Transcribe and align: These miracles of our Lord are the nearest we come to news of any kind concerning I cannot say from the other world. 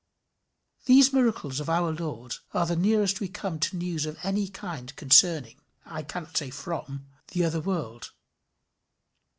These 0.85 1.13
miracles 1.13 1.59
of 1.59 1.69
our 1.69 1.91
Lord 1.91 2.37
are 2.55 2.65
the 2.65 2.75
nearest 2.75 3.19
we 3.19 3.27
come 3.27 3.59
to 3.59 3.77
news 3.77 4.07
of 4.07 4.17
any 4.23 4.47
kind 4.47 4.95
concerning 4.95 5.59
I 5.85 6.01
cannot 6.01 6.35
say 6.35 6.49
from 6.49 7.05
the 7.27 7.45
other 7.45 7.61
world. 7.61 8.09